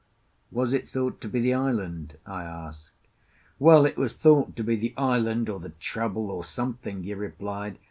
[0.51, 2.95] "Was it thought to be the island?" I asked.
[3.59, 7.77] "Well, it was thought to be the island, or the trouble, or something," he replied.